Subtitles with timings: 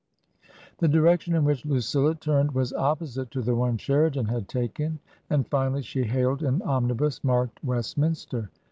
[0.79, 4.97] The direction in which Lucilla turned was opposite to the one Sheridan had taken,
[5.29, 8.49] and finally she hailed an omnibus marked Westminster.